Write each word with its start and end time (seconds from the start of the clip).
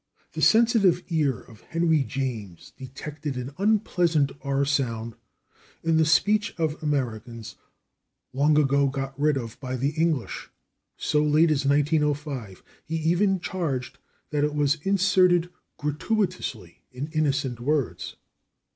The 0.33 0.41
sensitive 0.41 1.03
ear 1.09 1.39
of 1.41 1.61
Henry 1.61 2.01
James 2.01 2.71
detected 2.75 3.37
an 3.37 3.53
unpleasant 3.59 4.31
/r/ 4.39 4.67
sound 4.67 5.13
in 5.83 5.97
the 5.97 6.05
speech 6.07 6.55
of 6.57 6.81
Americans, 6.81 7.55
long 8.33 8.57
ago 8.57 8.87
got 8.87 9.13
rid 9.19 9.37
of 9.37 9.59
by 9.59 9.75
the 9.75 9.89
English, 9.91 10.49
so 10.97 11.23
late 11.23 11.51
as 11.51 11.67
1905; 11.67 12.63
he 12.83 12.95
even 12.95 13.39
charged 13.39 13.99
that 14.31 14.43
it 14.43 14.55
was 14.55 14.79
inserted 14.81 15.51
gratuitously 15.77 16.81
in 16.91 17.05
innocent 17.11 17.59
words. 17.59 18.15